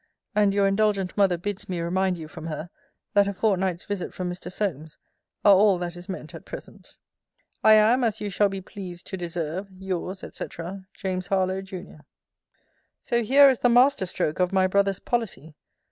[0.33, 2.71] And your indulgent mother bids me remind you from her,
[3.13, 4.51] that a fortnight's visit from Mr.
[4.51, 4.97] Solmes,
[5.45, 6.97] are all that is meant at present.
[7.63, 10.47] I am, as you shall be pleased to deserve, Yours, &c.
[10.97, 12.03] JAMES HARLOWE, JUN.
[12.99, 15.53] So here is the master stroke of my brother's policy!